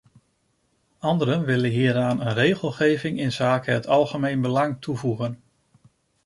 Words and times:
Anderen 0.99 1.45
wilden 1.45 1.69
hieraan 1.69 2.21
een 2.21 2.33
regelgeving 2.33 3.19
inzake 3.19 3.71
het 3.71 3.87
algemeen 3.87 4.41
belang 4.41 4.77
toevoegen. 4.81 5.41